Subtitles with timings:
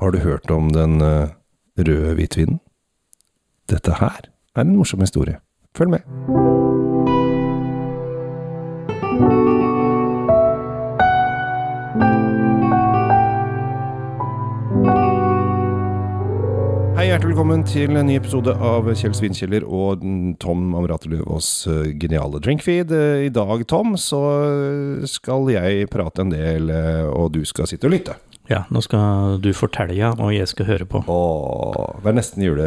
[0.00, 1.28] Har du hørt om den eh,
[1.76, 2.56] røde hvitvinen?
[3.68, 5.36] Dette her er en morsom historie.
[5.76, 6.06] Følg med.
[16.96, 20.00] Hei, hjertelig velkommen til en ny episode av Kjell Svinkjeller og
[20.40, 22.96] Tom Amrate eh, geniale drinkfeed.
[22.96, 24.24] Eh, I dag, Tom, så
[25.04, 26.72] skal jeg prate en del,
[27.12, 28.16] og du skal sitte og lytte.
[28.50, 31.04] Ja, nå skal du fortelle, ja, og jeg skal høre på.
[31.06, 32.64] Åh, det er nesten jule...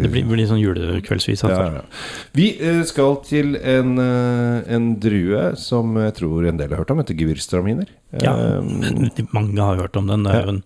[0.00, 1.42] Det blir, blir sånn julekveldsvis.
[1.44, 1.66] Altså.
[1.66, 2.30] Ja, ja.
[2.38, 6.94] Vi eh, skal til en, eh, en drue som jeg tror en del har hørt
[6.94, 7.92] om, heter gewürztraminer.
[8.24, 10.24] Ja, Eh, mange har hørt om den.
[10.24, 10.62] Det er, jo en,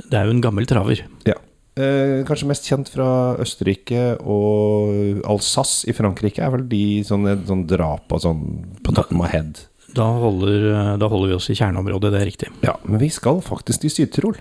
[0.00, 1.04] det er jo en gammel traver.
[1.28, 1.36] ja.
[1.80, 3.06] Eh, kanskje mest kjent fra
[3.40, 8.40] Østerrike og Alsace i Frankrike er vel de sånne, sånn drap og sånn
[8.84, 9.60] på toppen av head.
[9.96, 12.48] Da holder, da holder vi oss i kjerneområdet, det er riktig.
[12.66, 14.40] Ja, men vi skal faktisk til Syd-Tyrol.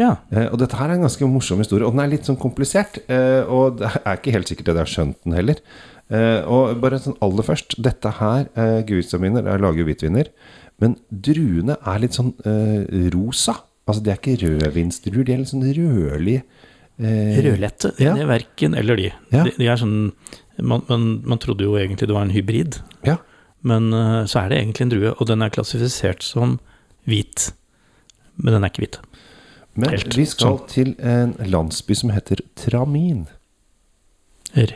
[0.00, 2.38] Ja, Eh, og dette her er en ganske morsom historie, og den er litt sånn
[2.40, 2.96] komplisert.
[3.12, 5.60] Eh, og det er ikke helt sikkert at jeg har skjønt den heller.
[6.12, 10.30] Eh, og bare sånn aller først, dette her, eh, gewürztraminer, er lager hvitviner,
[10.80, 13.58] men druene er litt sånn eh, rosa.
[13.86, 16.42] Altså, de er ikke rødvinsdruer, de er litt sånn rødlige.
[17.02, 17.92] Eh, Rødlette.
[17.98, 19.10] Det er verken eller de.
[19.32, 19.44] Ja.
[19.44, 19.52] de.
[19.58, 20.12] De er sånn
[20.60, 23.18] man, man, man trodde jo egentlig det var en hybrid, Ja.
[23.66, 26.58] Men eh, så er det egentlig en drue, og den er klassifisert som
[27.08, 27.50] hvit.
[28.36, 29.02] Men den er ikke hvit.
[29.78, 30.70] Men Helt vi skal sånn.
[30.70, 33.26] til en landsby som heter Tramin.
[34.52, 34.74] R.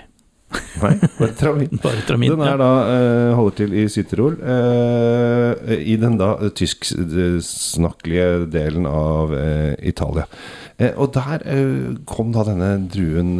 [0.81, 1.81] Nei, bare Tramin.
[1.85, 2.31] Bare tramin.
[2.33, 9.35] Den er da, uh, holder til i Syd-Tirol, eh, i den da tysksnakkelige delen av
[9.35, 10.29] uh, Italia.
[10.95, 11.43] Og der
[12.09, 13.39] kom da denne druen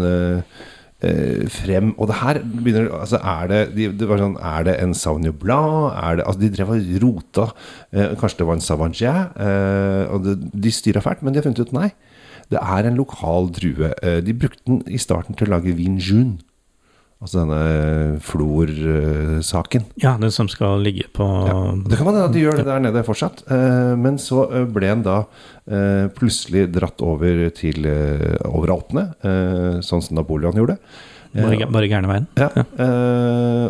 [1.53, 1.93] frem.
[2.01, 5.37] Og det her begynner Altså, er det de, det var sånn, Er det en Sauvignon
[5.37, 5.93] Blanc?
[5.93, 7.47] Er det, altså, de drev og rota.
[7.93, 9.21] Eh, kanskje det var en Savangin?
[9.37, 11.91] Eh, og det, de styra fælt, men de har funnet ut nei.
[12.51, 13.93] Det er en lokal drue.
[14.03, 16.39] Eh, de brukte den i starten til å lage vin jaune.
[17.17, 19.87] Altså denne Flor-saken.
[20.03, 21.73] Ja, den som skal ligge på Ja.
[21.89, 23.43] Det kan man hende at de gjør det der nede fortsatt.
[23.51, 25.23] Eh, Men så eh, ble den da
[25.67, 30.77] eh, plutselig dratt over til Overaltene over Alpene, eh, sånn som Napoleon gjorde.
[31.37, 32.27] bare, bare gærne veien.
[32.37, 32.51] Ja.
[32.55, 32.65] ja.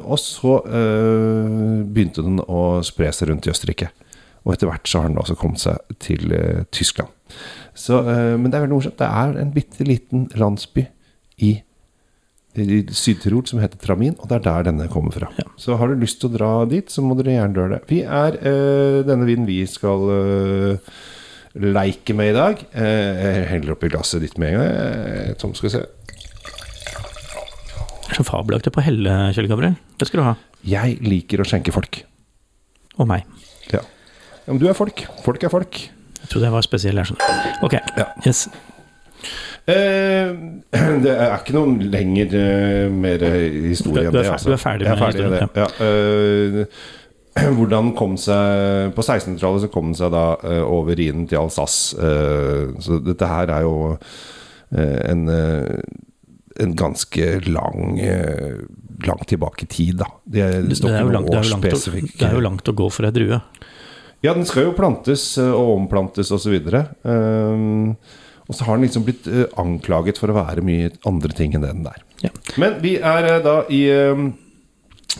[0.06, 3.90] Og så eh, begynte den å spre seg rundt i Østerrike.
[4.46, 7.10] Og etter hvert så har den også kommet seg til eh, Tyskland.
[7.74, 8.98] Så, eh, men det er veldig morsomt.
[8.98, 10.86] Det er en bitte liten landsby
[11.42, 11.56] i
[12.62, 15.28] i Syd-Tirol som heter Tramin, og det er der denne kommer fra.
[15.40, 15.46] Ja.
[15.60, 17.82] Så har du lyst til å dra dit, så må dere gjerne gjøre det.
[17.90, 20.94] Vi er øh, denne vinen vi skal øh,
[21.56, 22.64] leike med i dag.
[22.72, 25.38] Eh, jeg heller oppi glasset ditt med en gang.
[25.40, 25.84] Tom skal se.
[28.16, 29.76] Så fabelaktig på helle, Kjell Gabriel.
[29.98, 30.36] Det skal du ha.
[30.66, 32.00] Jeg liker å skjenke folk.
[32.96, 33.26] Og meg.
[33.72, 33.82] Ja.
[33.82, 35.04] ja men du er folk.
[35.26, 35.82] Folk er folk.
[36.22, 37.10] Jeg trodde jeg var spesiell her.
[37.10, 37.20] sånn.
[37.66, 37.76] Ok.
[37.98, 38.08] Ja.
[38.24, 38.46] Yes.
[39.66, 40.28] Eh,
[41.02, 43.22] det er ikke noe lenger eh, mer
[43.66, 44.28] historie enn er det.
[44.30, 44.52] altså.
[44.52, 45.40] du er ferdig med ferdig det.
[45.58, 45.66] Ja.
[45.82, 50.22] Eh, hvordan kom seg På 1600-tallet så kom den seg da
[50.64, 51.92] over Rhinen til Alsace.
[52.80, 53.96] Så dette her er jo
[54.72, 55.26] en
[56.56, 57.98] en ganske lang
[59.04, 60.06] Langt tilbake i tid, da.
[60.24, 63.04] Det, det Det, er langt, det, er å, det er jo langt å gå for
[63.04, 63.42] ei drue.
[64.24, 66.56] ja, den skal jo plantes og omplantes osv.
[67.04, 67.92] Um,
[68.46, 71.64] og så har den liksom blitt eh, anklaget for å være mye andre ting enn
[71.64, 72.02] det den er.
[72.22, 72.32] Ja.
[72.60, 73.80] Men vi er eh, da i,
[74.12, 74.28] um,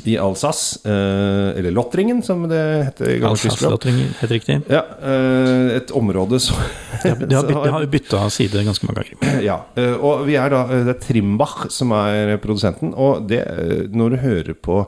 [0.06, 3.16] i Alsace, eh, eller Lottringen som det heter.
[3.26, 4.60] Alsace-lotteringen, helt riktig.
[4.70, 6.60] Ja, eh, et område som...
[7.03, 9.42] Det har, bytt, har bytta side ganske mange ganger.
[9.50, 12.94] ja, eh, og vi er da eh, Det er Trimbach som er produsenten.
[12.94, 14.81] Og det, eh, når du hører på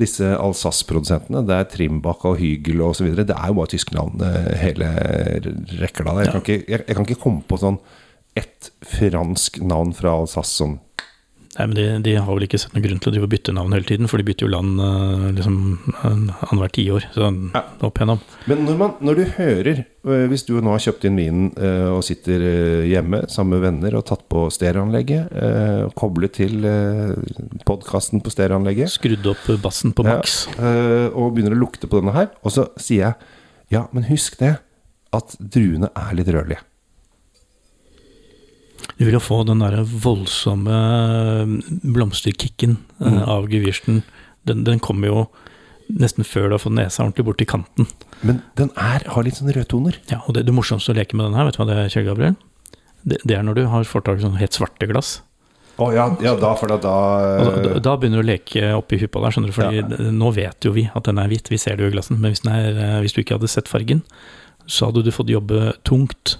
[0.00, 4.52] disse Alsace-produsentene, det er Trimbach og Hygel osv., det er jo bare tyske navn, eh,
[4.64, 4.90] hele
[5.80, 6.24] rekla der.
[6.24, 7.78] Jeg, kan ikke- jeg, jeg kan ikke komme på sånn
[8.36, 10.78] ett fransk navn fra Alsace som
[11.58, 13.52] Nei, men de, de har vel ikke sett noen grunn til å drive og bytte
[13.56, 15.56] navn hele tiden, for de bytter jo land eh, liksom
[16.06, 17.08] annethvert tiår.
[17.16, 17.62] Så Ja.
[17.88, 18.20] opp igjennom.
[18.46, 21.50] Men når, man, når du hører øh, Hvis du nå har kjøpt inn vinen
[21.90, 22.44] og sitter
[22.86, 25.34] hjemme sammen med venner og tatt på stereoanlegget,
[25.90, 27.18] og koblet til øh,
[27.66, 30.44] podkasten på stereoanlegget Skrudd opp bassen på maks.
[30.54, 33.14] Ja, og begynner å lukte på denne her, og så sier jeg
[33.74, 34.56] ja, men husk det,
[35.14, 36.62] at druene er litt rødlige.
[39.00, 41.54] Du vil jo få den derre voldsomme eh,
[41.88, 43.22] blomsterkicken eh, Mm.
[43.32, 44.02] av gevirsten.
[44.46, 45.22] Den, den kommer jo
[45.90, 47.88] nesten før du har fått nesa ordentlig borti kanten.
[48.22, 49.96] Men den er, har litt sånne rødtoner.
[50.12, 51.88] Ja, og det, det morsomste å leke med den her, vet du hva det er,
[51.94, 52.36] Kjell Gabriel?
[53.02, 55.16] Det, det er når du har fått tak i sånn helt svarte glass.
[55.80, 56.92] Å ja, ja, da, for da, da
[57.40, 59.56] Og da, da begynner du å leke oppi huppa der, skjønner du.
[59.56, 60.10] Fordi Ja.
[60.12, 62.20] nå vet jo vi at den er hvit, vi ser det jo i glassen.
[62.20, 64.02] Men hvis, den er, eh, hvis du ikke hadde sett fargen,
[64.68, 66.36] så hadde du fått jobbe tungt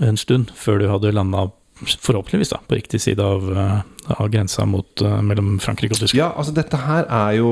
[0.00, 3.80] en stund før du hadde landa, forhåpentligvis, da, på riktig side av, eh,
[4.16, 6.16] av grensa mot, eh, mellom Frankrike og Tyskland.
[6.22, 7.50] Ja, altså dette her er jo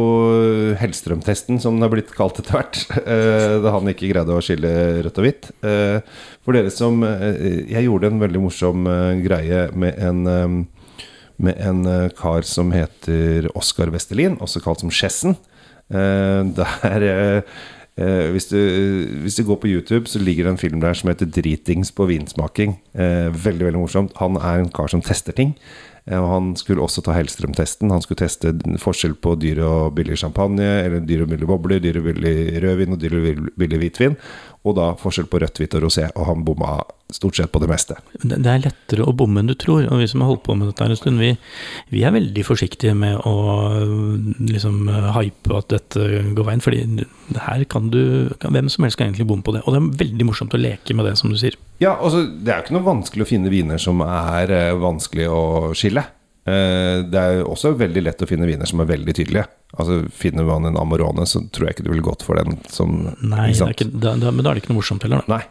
[0.81, 2.81] Hellstrøm-testen, som den har blitt kalt etter hvert.
[3.05, 4.71] eh, Da han ikke greide å skille
[5.05, 5.51] rødt og hvitt.
[5.63, 6.01] Eh,
[6.45, 8.85] For dere som Jeg gjorde en veldig morsom
[9.25, 10.69] greie med en
[11.37, 15.35] med en kar som heter Oskar Vestelin, også kalt som Schessen.
[15.91, 17.43] Eh, Der
[17.97, 18.59] eh, hvis, du,
[19.23, 22.07] hvis du går på YouTube, så ligger det en film der som heter 'Dritings på
[22.11, 22.77] vinsmaking'.
[22.95, 24.17] Eh, veldig veldig morsomt.
[24.17, 25.55] Han er en kar som tester ting.
[26.07, 27.91] Eh, Og han skulle også ta Hellstrøm-testen.
[27.91, 31.99] Han skulle teste forskjell på dyr og billig champagne, eller dyr og billig bobler, dyr
[31.99, 34.17] og billig rødvin og dyr og billig hvitvin.
[34.65, 36.11] Og da forskjell på rødt, hvitt og rosé.
[36.15, 36.83] Og han bomma
[37.15, 37.97] stort sett på det meste.
[38.21, 40.57] Det, det er lettere å bomme enn du tror, og vi som har holdt på
[40.59, 41.33] med dette en stund, vi,
[41.95, 43.35] vi er veldig forsiktige med å
[44.51, 48.03] liksom hype at dette går veien, fordi det her kan du
[48.45, 50.95] Hvem som helst kan egentlig bomme på det, og det er veldig morsomt å leke
[50.97, 51.57] med det, som du sier.
[51.83, 55.27] Ja, altså, Det er jo ikke noe vanskelig å finne viner som er eh, vanskelig
[55.31, 55.43] å
[55.77, 56.05] skille.
[56.45, 59.47] Eh, det er også veldig lett å finne viner som er veldig tydelige.
[59.75, 62.93] Altså Finner man en Amorone, så tror jeg ikke du ville gått for den som
[63.25, 65.25] Nei, det ikke er ikke, da, da, men da er det ikke noe morsomt heller,
[65.25, 65.39] da.
[65.39, 65.45] Nei.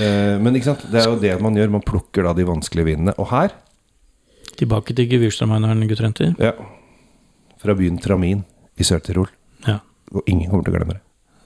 [0.00, 1.70] Eh, men ikke sant, det er jo det man gjør.
[1.76, 3.14] Man plukker da de vanskelige vinene.
[3.20, 3.54] Og her,
[4.56, 6.30] Tilbake til Gewürztrameineren, gutter og jenter.
[6.40, 6.52] ja,
[7.60, 8.38] fra byen Tramin
[8.80, 9.28] i Sør-Tirol.
[9.66, 9.80] Ja,
[10.14, 11.02] Og ingen kommer til å glemme det.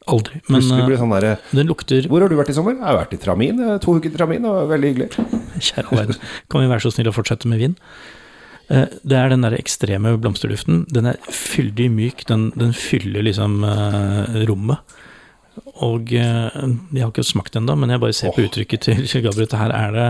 [0.06, 0.38] aldri.
[0.48, 2.74] Men øh, sånn der, den lukter Hvor har du vært i sommer?
[2.78, 3.58] Jeg har vært i Tramin.
[3.66, 5.10] eh, To uker i Tramin, og veldig hyggelig.
[5.70, 6.16] Kjære verden,
[6.50, 7.74] kan vi være så snill å fortsette med vin?
[8.70, 10.84] Eh, Det er den der ekstreme blomsterduften.
[10.94, 14.78] Den er fyldig myk, den, den fyller liksom eh, rommet.
[15.80, 16.60] Og eh,
[16.92, 19.56] jeg har ikke smakt ennå, men jeg bare ser på uttrykket til Gabriel.
[19.56, 20.08] Her er det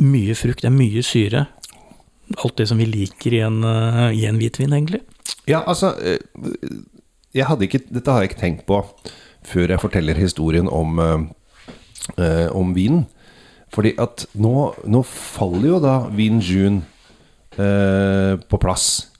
[0.00, 1.46] mye frukt, det er mye syre.
[2.40, 5.02] Alt det som vi liker i en, eh, i en hvitvin, egentlig.
[5.48, 6.20] Ja, altså eh,
[7.34, 8.80] ikke, Dette har jeg ikke tenkt på
[9.44, 10.96] før jeg forteller historien om,
[12.56, 13.02] om vinen.
[13.74, 16.80] Fordi at nå, nå faller jo da Vin June
[17.52, 19.10] på plass.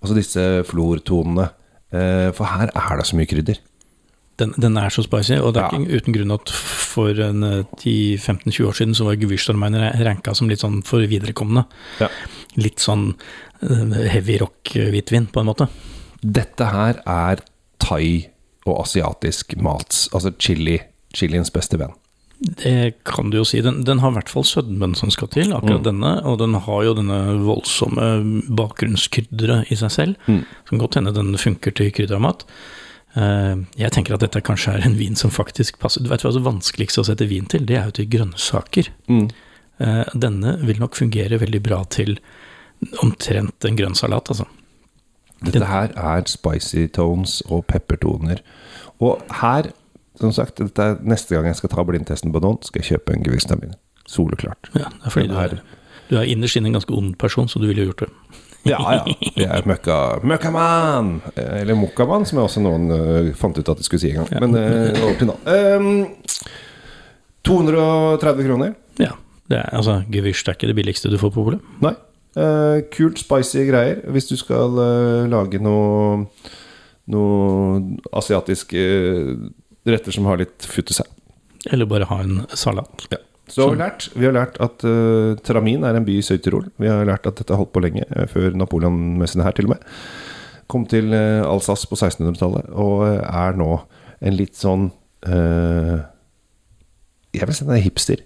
[0.00, 1.50] Altså disse flortonene.
[1.92, 3.60] For her er det så mye krydder.
[4.38, 5.78] Den, den er så spicy, og det er Ja.
[5.80, 10.60] ikke uten grunn at for eh, 10-15-20 år siden så var Gewürztraminer ranka som litt
[10.62, 11.64] sånn for viderekomne.
[12.00, 12.08] Ja.
[12.56, 13.14] Litt sånn
[13.62, 15.66] eh, heavy rock-hvitvin, på en måte.
[16.22, 17.42] Dette her er
[17.82, 18.28] thai
[18.66, 20.06] og asiatisk mat.
[20.14, 20.78] Altså chili.
[21.14, 21.94] Chiliens beste venn.
[22.38, 23.58] Det kan du jo si.
[23.64, 25.86] Den, den har i hvert fall sødmen som skal til, akkurat Mm.
[25.88, 26.12] denne.
[26.30, 30.28] Og den har jo denne voldsomme bakgrunnskrydderet i seg selv.
[30.28, 30.44] Mm.
[30.68, 32.44] Som godt hende den funker til kryddermat.
[32.44, 36.30] Eh, Jeg tenker at dette kanskje er en vin som faktisk passer Du vet hva
[36.30, 37.64] det vanskeligste å sette vin til?
[37.66, 38.90] Det er jo til grønnsaker.
[39.08, 39.30] Mm.
[39.78, 42.18] Eh, Denne vil nok fungere veldig bra til
[43.02, 44.46] omtrent en grønn salat, altså.
[45.42, 48.42] Dette her er spicy tones og peppertoner.
[49.02, 49.70] Og her,
[50.18, 53.26] som sagt, er neste gang jeg skal ta blindtesten på noen, skal jeg kjøpe en
[53.26, 53.76] gevinstamin.
[54.08, 54.70] Soleklart.
[54.74, 55.58] Ja, det er fordi du er,
[56.08, 58.10] du er innerst inne en ganske ond person, så du ville gjort det.
[58.66, 59.14] Ja, ja.
[59.38, 59.96] Jeg er møkka,
[60.26, 61.12] møkkamann!
[61.36, 64.32] Eller mokkamann, som jeg også noen uh, fant ut at de skulle si en gang.
[64.34, 64.42] Ja.
[64.44, 65.36] Men uh, over til nå.
[65.46, 66.58] Um,
[67.48, 68.74] 230 kroner.
[69.00, 69.14] Ja.
[69.48, 71.72] Det er, altså, Gewürz er ikke det billigste du får på polet.
[71.84, 71.94] Nei.
[72.38, 74.02] Uh, kult, spicy greier.
[74.12, 74.80] Hvis du skal
[75.30, 76.26] lage noe
[77.08, 77.78] Noe
[78.20, 78.82] asiatiske
[79.88, 81.06] retter som har litt futt i seg.
[81.72, 83.06] Eller bare ha en salat.
[83.08, 83.22] Ja.
[83.52, 86.70] Så har vi lært Vi har lært at uh, Tramin er en by i Sør-Tirol.
[86.80, 89.76] Vi har lært at dette har holdt på lenge, eh, før Napoleon-messene her, til og
[89.76, 89.94] med.
[90.68, 93.72] Kom til uh, Alsace på 1600-tallet, og uh, er nå
[94.24, 94.88] en litt sånn
[95.26, 95.98] eh,
[97.36, 98.24] Jeg vil si den er hipster.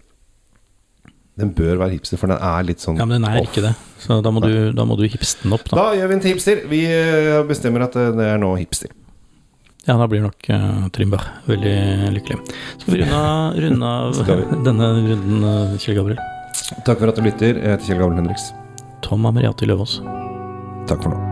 [1.40, 3.48] Den bør være hipster, for den er litt sånn Ja, men den er off.
[3.50, 3.72] ikke det.
[4.02, 5.78] Så da må, du, da må du hipste den opp, da.
[5.78, 6.64] Da gjør vi den til hipster.
[6.70, 8.92] Vi eh, bestemmer at eh, det er nå hipster.
[9.86, 11.74] Ja, da blir nok uh, Trymberg veldig
[12.14, 12.38] lykkelig.
[12.78, 14.20] Skal vi runde av,
[14.68, 16.22] denne runden, uh, Kjell Gabriel?
[16.86, 17.58] Takk for at du lytter.
[17.58, 18.52] Jeg heter Kjell Gabriel Henriks.
[19.02, 19.98] Tom Amariati Løvaas.
[20.86, 21.31] Takk for nå.